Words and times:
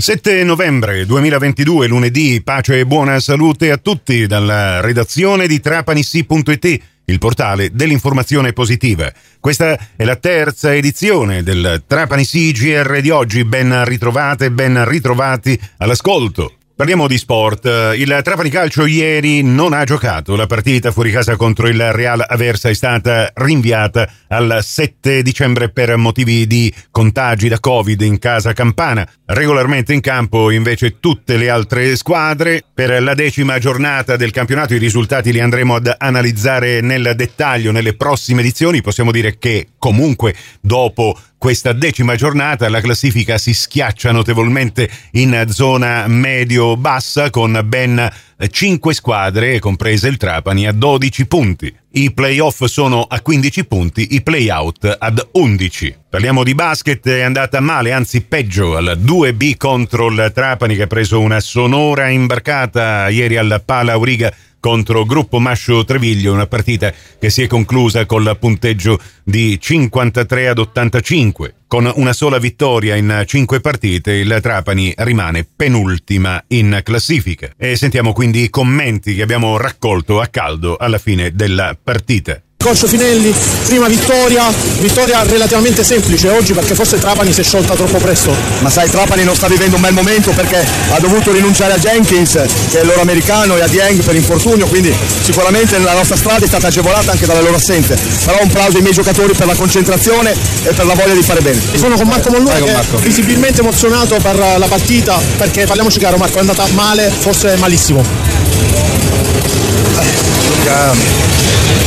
7 0.00 0.44
novembre 0.44 1.04
2022, 1.06 1.88
lunedì, 1.88 2.40
pace 2.40 2.78
e 2.78 2.86
buona 2.86 3.18
salute 3.18 3.72
a 3.72 3.78
tutti 3.78 4.28
dalla 4.28 4.80
redazione 4.80 5.48
di 5.48 5.58
trapanissi.it, 5.58 6.80
il 7.06 7.18
portale 7.18 7.70
dell'informazione 7.72 8.52
positiva. 8.52 9.12
Questa 9.40 9.76
è 9.96 10.04
la 10.04 10.14
terza 10.14 10.72
edizione 10.72 11.42
del 11.42 11.82
Trapanissi 11.84 12.52
GR 12.52 13.00
di 13.00 13.10
oggi, 13.10 13.44
ben 13.44 13.84
ritrovate, 13.84 14.52
ben 14.52 14.84
ritrovati 14.88 15.60
all'ascolto. 15.78 16.57
Parliamo 16.78 17.08
di 17.08 17.18
sport. 17.18 17.64
Il 17.96 18.20
Trapani 18.22 18.50
Calcio 18.50 18.86
ieri 18.86 19.42
non 19.42 19.72
ha 19.72 19.82
giocato. 19.82 20.36
La 20.36 20.46
partita 20.46 20.92
fuori 20.92 21.10
casa 21.10 21.34
contro 21.34 21.66
il 21.66 21.92
Real 21.92 22.24
Aversa 22.24 22.68
è 22.68 22.72
stata 22.72 23.32
rinviata 23.34 24.08
al 24.28 24.60
7 24.62 25.22
dicembre 25.22 25.70
per 25.70 25.96
motivi 25.96 26.46
di 26.46 26.72
contagi 26.92 27.48
da 27.48 27.58
Covid 27.58 28.00
in 28.02 28.20
casa 28.20 28.52
campana. 28.52 29.04
Regolarmente 29.24 29.92
in 29.92 30.00
campo 30.00 30.52
invece 30.52 31.00
tutte 31.00 31.36
le 31.36 31.50
altre 31.50 31.96
squadre. 31.96 32.62
Per 32.72 33.02
la 33.02 33.14
decima 33.14 33.58
giornata 33.58 34.14
del 34.14 34.30
campionato 34.30 34.72
i 34.72 34.78
risultati 34.78 35.32
li 35.32 35.40
andremo 35.40 35.74
ad 35.74 35.92
analizzare 35.98 36.80
nel 36.80 37.14
dettaglio 37.16 37.72
nelle 37.72 37.96
prossime 37.96 38.42
edizioni. 38.42 38.82
Possiamo 38.82 39.10
dire 39.10 39.36
che 39.36 39.70
comunque 39.78 40.32
dopo 40.60 41.18
questa 41.38 41.72
decima 41.72 42.16
giornata 42.16 42.68
la 42.68 42.80
classifica 42.80 43.38
si 43.38 43.54
schiaccia 43.54 44.10
notevolmente 44.10 44.90
in 45.12 45.44
zona 45.48 46.08
medio-bassa 46.08 47.30
con 47.30 47.60
ben 47.64 48.10
5 48.46 48.94
squadre, 48.94 49.60
comprese 49.60 50.08
il 50.08 50.16
Trapani, 50.16 50.66
a 50.66 50.72
12 50.72 51.26
punti. 51.26 51.74
I 51.90 52.12
playoff 52.12 52.64
sono 52.64 53.02
a 53.02 53.20
15 53.20 53.64
punti, 53.66 54.14
i 54.14 54.22
playout 54.22 54.96
ad 54.98 55.28
11. 55.32 55.96
Parliamo 56.10 56.42
di 56.42 56.54
basket, 56.54 57.06
è 57.08 57.20
andata 57.20 57.60
male, 57.60 57.92
anzi 57.92 58.20
peggio, 58.20 58.76
al 58.76 58.98
2B 59.00 59.56
contro 59.56 60.08
il 60.08 60.30
Trapani 60.34 60.76
che 60.76 60.82
ha 60.82 60.86
preso 60.86 61.20
una 61.20 61.40
sonora 61.40 62.08
imbarcata 62.08 63.08
ieri 63.08 63.36
al 63.36 63.62
Pala 63.64 63.92
Auriga 63.92 64.32
contro 64.60 65.04
Gruppo 65.04 65.38
Mascio 65.38 65.84
Treviglio, 65.84 66.32
una 66.32 66.46
partita 66.46 66.92
che 67.18 67.30
si 67.30 67.42
è 67.42 67.46
conclusa 67.46 68.06
col 68.06 68.36
punteggio 68.38 68.98
di 69.22 69.58
53 69.60 70.48
ad 70.48 70.58
85. 70.58 71.54
Con 71.66 71.90
una 71.96 72.12
sola 72.12 72.38
vittoria 72.38 72.96
in 72.96 73.24
cinque 73.26 73.60
partite, 73.60 74.12
il 74.12 74.38
Trapani 74.40 74.94
rimane 74.96 75.44
penultima 75.44 76.42
in 76.48 76.80
classifica. 76.82 77.50
E 77.56 77.76
sentiamo 77.76 78.12
quindi 78.12 78.42
i 78.42 78.50
commenti 78.50 79.14
che 79.14 79.22
abbiamo 79.22 79.56
raccolto 79.58 80.20
a 80.20 80.26
caldo 80.28 80.76
alla 80.76 80.98
fine 80.98 81.32
della 81.34 81.76
partita. 81.80 82.40
Coach 82.60 82.88
Finelli, 82.88 83.32
prima 83.66 83.86
vittoria, 83.86 84.52
vittoria 84.80 85.22
relativamente 85.22 85.84
semplice 85.84 86.28
oggi 86.28 86.52
perché 86.54 86.74
forse 86.74 86.98
Trapani 86.98 87.32
si 87.32 87.40
è 87.40 87.44
sciolta 87.44 87.74
troppo 87.74 87.98
presto. 87.98 88.34
Ma 88.58 88.68
sai, 88.68 88.90
Trapani 88.90 89.22
non 89.22 89.36
sta 89.36 89.46
vivendo 89.46 89.76
un 89.76 89.82
bel 89.82 89.92
momento 89.92 90.32
perché 90.32 90.66
ha 90.90 90.98
dovuto 90.98 91.30
rinunciare 91.30 91.74
a 91.74 91.78
Jenkins, 91.78 92.32
che 92.68 92.78
è 92.78 92.80
il 92.80 92.88
loro 92.88 93.00
americano, 93.00 93.56
e 93.56 93.62
a 93.62 93.68
Dieng 93.68 94.02
per 94.02 94.16
infortunio, 94.16 94.66
quindi 94.66 94.92
sicuramente 95.22 95.78
la 95.78 95.92
nostra 95.92 96.16
strada 96.16 96.44
è 96.44 96.48
stata 96.48 96.66
agevolata 96.66 97.12
anche 97.12 97.26
dalle 97.26 97.42
loro 97.42 97.54
assenze. 97.54 97.96
Però 98.24 98.38
un 98.42 98.48
plauso 98.48 98.76
ai 98.76 98.82
miei 98.82 98.94
giocatori 98.94 99.34
per 99.34 99.46
la 99.46 99.54
concentrazione 99.54 100.34
e 100.64 100.72
per 100.72 100.84
la 100.84 100.94
voglia 100.94 101.14
di 101.14 101.22
fare 101.22 101.40
bene. 101.40 101.62
Sono 101.76 101.94
con 101.94 102.08
Marco 102.08 102.30
Mollura 102.30 102.56
che 102.58 102.74
è 102.74 102.84
visibilmente 102.96 103.60
emozionato 103.60 104.16
per 104.16 104.36
la 104.36 104.66
partita 104.66 105.16
perché 105.36 105.64
parliamoci 105.64 106.00
chiaro 106.00 106.16
Marco, 106.16 106.38
è 106.38 106.40
andata 106.40 106.66
male, 106.72 107.08
forse 107.08 107.54
malissimo. 107.56 108.97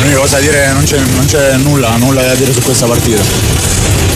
L'unica 0.00 0.18
cosa 0.18 0.36
da 0.36 0.42
dire 0.42 0.72
non 0.72 0.84
c'è, 0.84 0.98
non 0.98 1.24
c'è 1.26 1.56
nulla, 1.56 1.96
nulla 1.96 2.22
da 2.22 2.34
dire 2.34 2.52
su 2.52 2.60
questa 2.60 2.86
partita. 2.86 3.22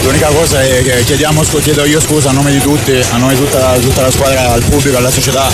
L'unica 0.02 0.28
cosa 0.28 0.62
è 0.62 0.82
che 0.82 1.04
chiediamo, 1.04 1.42
chiedo 1.62 1.84
io 1.84 2.00
scusa 2.00 2.30
a 2.30 2.32
nome 2.32 2.52
di 2.52 2.60
tutti, 2.60 3.00
a 3.10 3.16
nome 3.16 3.34
di 3.34 3.40
tutta, 3.40 3.74
tutta 3.80 4.02
la 4.02 4.10
squadra, 4.10 4.52
al 4.52 4.62
pubblico, 4.62 4.96
alla 4.96 5.10
società 5.10 5.50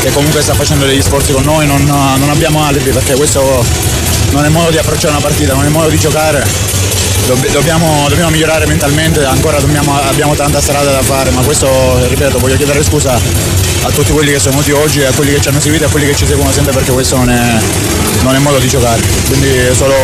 che 0.00 0.10
comunque 0.10 0.42
sta 0.42 0.52
facendo 0.54 0.84
degli 0.84 1.00
sforzi 1.00 1.32
con 1.32 1.44
noi, 1.44 1.64
non, 1.66 1.84
non 1.84 2.28
abbiamo 2.28 2.64
alibi 2.64 2.90
perché 2.90 3.14
questo 3.14 3.64
non 4.30 4.44
è 4.44 4.48
modo 4.48 4.70
di 4.70 4.78
approcciare 4.78 5.12
una 5.12 5.20
partita, 5.20 5.54
non 5.54 5.64
è 5.64 5.68
modo 5.68 5.88
di 5.88 5.98
giocare. 5.98 6.44
Dobbiamo, 7.26 8.06
dobbiamo 8.08 8.30
migliorare 8.30 8.66
mentalmente, 8.66 9.24
ancora 9.24 9.58
dobbiamo, 9.60 9.96
abbiamo 9.96 10.34
tanta 10.34 10.60
strada 10.60 10.90
da 10.90 11.02
fare, 11.02 11.30
ma 11.30 11.40
questo, 11.42 11.68
ripeto, 12.08 12.38
voglio 12.38 12.56
chiedere 12.56 12.82
scusa 12.82 13.18
a 13.84 13.90
tutti 13.90 14.12
quelli 14.12 14.32
che 14.32 14.38
sono 14.38 14.58
venuti 14.58 14.72
oggi, 14.72 15.02
a 15.02 15.12
quelli 15.12 15.32
che 15.32 15.40
ci 15.40 15.48
hanno 15.48 15.60
seguito 15.60 15.84
e 15.84 15.86
a 15.86 15.90
quelli 15.90 16.06
che 16.06 16.16
ci 16.16 16.26
seguono 16.26 16.52
sempre 16.52 16.72
perché 16.72 16.90
questo 16.92 17.16
non 17.16 17.30
è, 17.30 17.60
non 18.22 18.34
è 18.34 18.38
modo 18.38 18.58
di 18.58 18.68
giocare. 18.68 19.00
Quindi 19.26 19.48
solo 19.74 19.94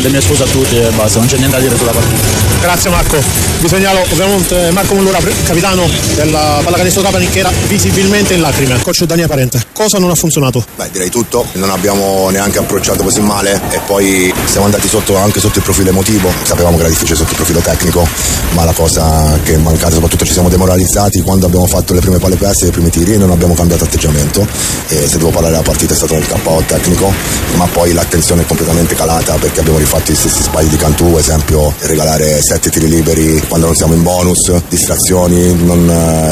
le 0.00 0.08
mie 0.08 0.20
scuse 0.20 0.42
a 0.42 0.46
tutti 0.46 0.76
e 0.76 0.90
basta, 0.90 1.18
non 1.18 1.28
c'è 1.28 1.36
niente 1.36 1.56
da 1.56 1.62
dire 1.62 1.76
sulla 1.76 1.92
partita. 1.92 2.20
Grazie 2.60 2.90
Marco. 2.90 3.50
Vi 3.60 3.68
segnalo 3.68 4.00
ovviamente 4.10 4.70
Marco 4.72 4.94
Mullura, 4.94 5.18
capitano 5.44 5.88
della 6.14 6.60
pallacanestro 6.64 7.02
Trapani 7.02 7.28
che 7.28 7.38
era 7.38 7.52
visibilmente 7.68 8.34
in 8.34 8.40
lacrime. 8.40 8.80
Coach 8.82 9.04
Daniele 9.04 9.28
Parente, 9.28 9.64
cosa 9.72 9.98
non 9.98 10.10
ha 10.10 10.14
funzionato? 10.14 10.64
Beh, 10.76 10.90
direi 10.90 11.10
tutto, 11.10 11.46
non 11.52 11.70
abbiamo 11.70 12.28
neanche 12.30 12.58
approcciato 12.58 13.02
così 13.04 13.20
male 13.20 13.60
e 13.70 13.80
poi 13.86 14.32
siamo 14.46 14.64
andati 14.66 14.88
sotto 14.88 15.16
anche 15.16 15.38
sotto 15.40 15.58
il 15.58 15.64
profilo 15.64 15.90
emotivo, 15.90 16.21
sapevamo 16.44 16.76
che 16.76 16.82
era 16.82 16.90
difficile 16.90 17.16
sotto 17.16 17.30
il 17.30 17.36
profilo 17.36 17.60
tecnico, 17.60 18.06
ma 18.50 18.64
la 18.64 18.72
cosa 18.72 19.38
che 19.42 19.54
è 19.54 19.56
mancata 19.56 19.94
soprattutto 19.94 20.24
ci 20.24 20.32
siamo 20.32 20.48
demoralizzati 20.48 21.20
quando 21.22 21.46
abbiamo 21.46 21.66
fatto 21.66 21.94
le 21.94 22.00
prime 22.00 22.18
palle 22.18 22.36
perse, 22.36 22.66
i 22.66 22.70
primi 22.70 22.90
tiri 22.90 23.14
e 23.14 23.16
non 23.16 23.30
abbiamo 23.30 23.54
cambiato 23.54 23.84
atteggiamento 23.84 24.46
e 24.88 25.08
se 25.08 25.18
devo 25.18 25.30
parlare 25.30 25.54
della 25.54 25.66
partita 25.66 25.94
è 25.94 25.96
stato 25.96 26.14
un 26.14 26.22
KO 26.26 26.62
tecnico, 26.66 27.12
ma 27.56 27.66
poi 27.66 27.92
l'attenzione 27.92 28.42
è 28.42 28.46
completamente 28.46 28.94
calata 28.94 29.34
perché 29.34 29.60
abbiamo 29.60 29.78
rifatto 29.78 30.12
i 30.12 30.14
stessi 30.14 30.42
sbagli 30.42 30.68
di 30.68 30.76
Cantù, 30.76 31.16
esempio 31.16 31.74
regalare 31.80 32.40
sette 32.42 32.70
tiri 32.70 32.88
liberi 32.88 33.42
quando 33.48 33.66
non 33.66 33.74
siamo 33.74 33.94
in 33.94 34.02
bonus, 34.02 34.52
distrazioni, 34.68 35.54
non, 35.64 35.84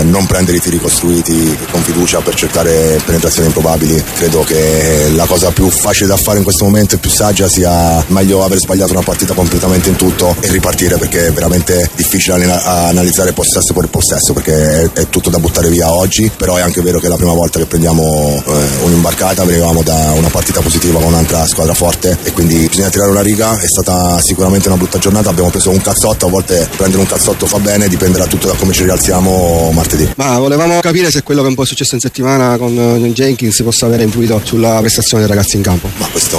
non 0.04 0.26
prendere 0.26 0.58
i 0.58 0.60
tiri 0.60 0.78
costruiti 0.78 1.56
con 1.70 1.82
fiducia 1.82 2.20
per 2.20 2.34
cercare 2.34 3.00
penetrazioni 3.04 3.48
improbabili. 3.48 4.02
Credo 4.14 4.42
che 4.42 5.10
la 5.14 5.26
cosa 5.26 5.50
più 5.50 5.68
facile 5.70 6.08
da 6.08 6.16
fare 6.16 6.38
in 6.38 6.44
questo 6.44 6.64
momento 6.64 6.94
e 6.94 6.98
più 6.98 7.10
saggia 7.10 7.48
sia 7.48 8.02
meglio 8.08 8.44
aver 8.44 8.58
sbagliato 8.58 8.92
una 8.92 9.02
partita 9.02 9.34
completamente 9.34 9.69
in 9.74 9.96
tutto 9.96 10.34
e 10.40 10.48
ripartire 10.48 10.96
perché 10.96 11.28
è 11.28 11.32
veramente 11.32 11.90
difficile 11.94 12.44
analizzare 12.44 13.32
possesso 13.32 13.72
per 13.72 13.88
possesso 13.88 14.32
perché 14.32 14.90
è, 14.92 15.08
tutto 15.08 15.30
da 15.30 15.38
buttare 15.38 15.68
via 15.68 15.92
oggi, 15.92 16.30
però 16.34 16.56
è 16.56 16.60
anche 16.60 16.80
vero 16.82 16.98
che 16.98 17.06
è 17.06 17.08
la 17.08 17.16
prima 17.16 17.32
volta 17.32 17.58
che 17.58 17.66
prendiamo 17.66 18.42
eh, 18.46 18.84
un'imbarcata, 18.84 19.44
venivamo 19.44 19.82
da 19.82 20.12
una 20.14 20.28
partita 20.28 20.60
positiva 20.60 20.98
con 20.98 21.12
un'altra 21.12 21.46
squadra 21.46 21.74
forte 21.74 22.16
e 22.22 22.32
quindi 22.32 22.66
bisogna 22.68 22.88
tirare 22.88 23.10
una 23.10 23.22
riga, 23.22 23.58
è 23.58 23.66
stata 23.66 24.20
sicuramente 24.20 24.68
una 24.68 24.76
brutta 24.76 24.98
giornata, 24.98 25.30
abbiamo 25.30 25.50
preso 25.50 25.70
un 25.70 25.80
cazzotto, 25.80 26.26
a 26.26 26.30
volte 26.30 26.68
prendere 26.76 27.02
un 27.02 27.08
cazzotto 27.08 27.46
fa 27.46 27.58
bene, 27.58 27.88
dipenderà 27.88 28.26
tutto 28.26 28.46
da 28.48 28.54
come 28.54 28.72
ci 28.72 28.84
rialziamo 28.84 29.70
martedì. 29.72 30.08
Ma 30.16 30.38
volevamo 30.38 30.80
capire 30.80 31.10
se 31.10 31.22
quello 31.22 31.42
che 31.42 31.48
un 31.48 31.54
po' 31.54 31.62
è 31.62 31.66
successo 31.66 31.94
in 31.94 32.00
settimana 32.00 32.56
con 32.56 32.74
Jenkins 33.14 33.60
possa 33.62 33.86
aver 33.86 34.00
influito 34.00 34.40
sulla 34.44 34.78
prestazione 34.80 35.24
dei 35.24 35.32
ragazzi 35.32 35.56
in 35.56 35.62
campo. 35.62 35.88
Ma 35.96 36.08
questo 36.10 36.38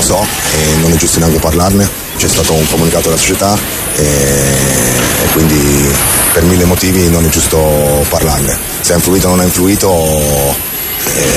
lo 0.00 0.06
so 0.06 0.26
e 0.52 0.76
non 0.80 0.92
è 0.92 0.96
giusto 0.96 1.18
neanche 1.18 1.38
parlarne, 1.38 1.88
c'è 2.16 2.28
stato 2.28 2.54
un 2.54 2.66
comunicato 2.68 3.08
della 3.08 3.20
società 3.20 3.56
e, 3.96 4.02
e 4.04 5.26
quindi 5.32 5.88
per 6.32 6.44
mille 6.44 6.64
motivi 6.64 7.08
non 7.08 7.24
è 7.24 7.28
giusto 7.28 7.58
parlarne. 8.08 8.58
Se 8.80 8.92
ha 8.92 8.96
influito 8.96 9.26
o 9.26 9.30
non 9.30 9.40
ha 9.40 9.44
influito 9.44 10.56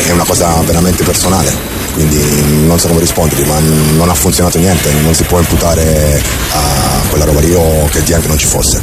è 0.06 0.12
una 0.12 0.26
cosa 0.26 0.62
veramente 0.66 1.04
personale 1.04 1.74
quindi 1.94 2.66
non 2.66 2.80
so 2.80 2.88
come 2.88 3.02
rispondergli, 3.02 3.48
ma 3.48 3.60
non 3.60 4.10
ha 4.10 4.16
funzionato 4.16 4.58
niente, 4.58 4.92
non 5.02 5.14
si 5.14 5.24
può 5.24 5.38
imputare 5.38 6.22
a 6.52 7.02
quella 7.10 7.24
roba 7.24 7.40
lì 7.40 7.54
o 7.54 7.88
che 7.92 8.14
anche 8.14 8.28
non 8.28 8.38
ci 8.38 8.48
fosse. 8.48 8.82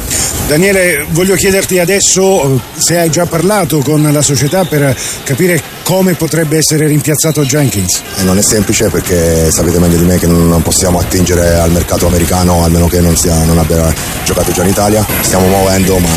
Daniele, 0.51 1.05
voglio 1.11 1.35
chiederti 1.35 1.79
adesso 1.79 2.59
se 2.75 2.97
hai 2.97 3.09
già 3.09 3.25
parlato 3.25 3.79
con 3.79 4.05
la 4.11 4.21
società 4.21 4.65
per 4.65 4.93
capire 5.23 5.63
come 5.81 6.15
potrebbe 6.15 6.57
essere 6.57 6.87
rimpiazzato 6.87 7.45
Jenkins. 7.45 8.01
E 8.17 8.23
non 8.23 8.37
è 8.37 8.41
semplice 8.41 8.89
perché 8.89 9.49
sapete 9.49 9.79
meglio 9.79 9.95
di 9.95 10.03
me 10.03 10.17
che 10.17 10.27
non 10.27 10.61
possiamo 10.61 10.99
attingere 10.99 11.55
al 11.55 11.71
mercato 11.71 12.05
americano 12.05 12.65
almeno 12.65 12.87
che 12.87 12.99
non, 12.99 13.15
sia, 13.15 13.45
non 13.45 13.59
abbia 13.59 13.93
giocato 14.25 14.51
già 14.51 14.63
in 14.63 14.69
Italia. 14.71 15.05
Stiamo 15.21 15.47
muovendo 15.47 15.97
ma 15.99 16.09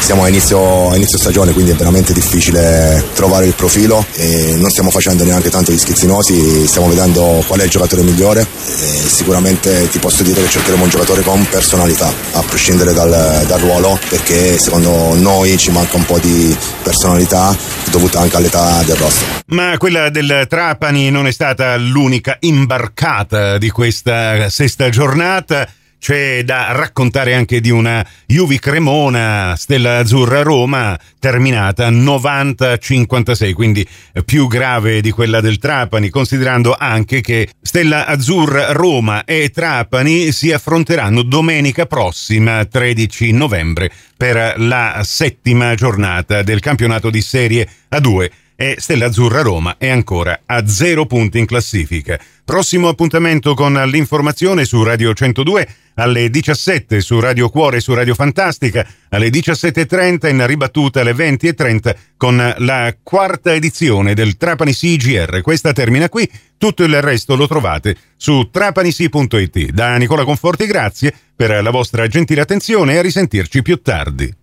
siamo 0.00 0.22
a 0.22 0.28
inizio, 0.28 0.90
a 0.90 0.96
inizio 0.96 1.16
stagione 1.16 1.52
quindi 1.52 1.70
è 1.70 1.74
veramente 1.74 2.12
difficile 2.12 3.02
trovare 3.14 3.46
il 3.46 3.54
profilo 3.54 4.04
e 4.14 4.54
non 4.58 4.68
stiamo 4.68 4.90
facendo 4.90 5.24
neanche 5.24 5.48
tanto 5.48 5.72
gli 5.72 5.78
schizzinosi, 5.78 6.66
stiamo 6.66 6.88
vedendo 6.88 7.42
qual 7.46 7.60
è 7.60 7.64
il 7.64 7.70
giocatore 7.70 8.02
migliore 8.02 8.46
e 8.66 9.08
sicuramente 9.08 9.88
ti 9.88 9.98
posso 9.98 10.22
dire 10.22 10.42
che 10.42 10.48
cercheremo 10.48 10.84
un 10.84 10.90
giocatore 10.90 11.22
con 11.22 11.46
personalità 11.48 12.12
a 12.32 12.42
prescindere 12.42 12.92
dal, 12.92 13.44
dal 13.46 13.58
ruolo 13.58 13.77
perché 14.08 14.58
secondo 14.58 15.14
noi 15.14 15.56
ci 15.56 15.70
manca 15.70 15.96
un 15.96 16.04
po' 16.04 16.18
di 16.18 16.56
personalità 16.82 17.56
dovuta 17.90 18.20
anche 18.20 18.36
all'età 18.36 18.82
del 18.82 18.96
roster. 18.96 19.42
Ma 19.46 19.76
quella 19.78 20.10
del 20.10 20.46
Trapani 20.48 21.10
non 21.10 21.26
è 21.26 21.30
stata 21.30 21.76
l'unica 21.76 22.36
imbarcata 22.40 23.58
di 23.58 23.70
questa 23.70 24.48
sesta 24.50 24.88
giornata 24.88 25.68
c'è 25.98 26.42
da 26.44 26.72
raccontare 26.72 27.34
anche 27.34 27.60
di 27.60 27.70
una 27.70 28.06
Juve 28.26 28.58
Cremona, 28.58 29.54
Stella 29.56 29.98
Azzurra 29.98 30.42
Roma, 30.42 30.98
terminata 31.18 31.90
90-56, 31.90 33.52
quindi 33.52 33.86
più 34.24 34.46
grave 34.46 35.00
di 35.00 35.10
quella 35.10 35.40
del 35.40 35.58
Trapani, 35.58 36.08
considerando 36.08 36.74
anche 36.78 37.20
che 37.20 37.48
Stella 37.60 38.06
Azzurra 38.06 38.72
Roma 38.72 39.24
e 39.24 39.50
Trapani 39.50 40.32
si 40.32 40.52
affronteranno 40.52 41.22
domenica 41.22 41.86
prossima, 41.86 42.64
13 42.64 43.32
novembre, 43.32 43.90
per 44.16 44.54
la 44.56 45.02
settima 45.04 45.74
giornata 45.74 46.42
del 46.42 46.60
campionato 46.60 47.10
di 47.10 47.20
Serie 47.20 47.68
A2 47.90 48.28
e 48.60 48.74
Stella 48.80 49.06
Azzurra 49.06 49.40
Roma 49.40 49.76
è 49.78 49.88
ancora 49.88 50.40
a 50.44 50.66
zero 50.66 51.06
punti 51.06 51.38
in 51.38 51.46
classifica. 51.46 52.18
Prossimo 52.44 52.88
appuntamento 52.88 53.54
con 53.54 53.72
l'informazione 53.72 54.64
su 54.64 54.82
Radio 54.82 55.14
102 55.14 55.68
alle 55.94 56.28
17 56.28 57.00
su 57.00 57.20
Radio 57.20 57.50
Cuore 57.50 57.76
e 57.76 57.80
su 57.80 57.94
Radio 57.94 58.16
Fantastica, 58.16 58.84
alle 59.10 59.28
17.30 59.28 60.28
in 60.28 60.44
ribattuta 60.44 61.02
alle 61.02 61.12
20.30 61.12 61.94
con 62.16 62.54
la 62.58 62.96
quarta 63.00 63.54
edizione 63.54 64.14
del 64.14 64.36
Trapani 64.36 64.74
CGR. 64.74 65.40
Questa 65.40 65.72
termina 65.72 66.08
qui, 66.08 66.28
tutto 66.58 66.82
il 66.82 67.00
resto 67.00 67.36
lo 67.36 67.46
trovate 67.46 67.96
su 68.16 68.48
trapanisi.it. 68.50 69.70
Da 69.70 69.96
Nicola 69.98 70.24
Conforti 70.24 70.66
grazie 70.66 71.14
per 71.36 71.62
la 71.62 71.70
vostra 71.70 72.08
gentile 72.08 72.40
attenzione 72.40 72.94
e 72.94 72.98
a 72.98 73.02
risentirci 73.02 73.62
più 73.62 73.80
tardi. 73.80 74.37